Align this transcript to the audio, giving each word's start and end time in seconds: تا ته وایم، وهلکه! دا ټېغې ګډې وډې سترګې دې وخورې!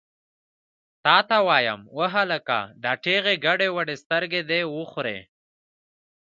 تا 1.03 1.17
ته 1.29 1.37
وایم، 1.47 1.81
وهلکه! 1.97 2.59
دا 2.83 2.91
ټېغې 3.03 3.35
ګډې 3.45 3.69
وډې 3.75 3.95
سترګې 4.03 4.41
دې 4.49 4.61
وخورې! 4.75 5.19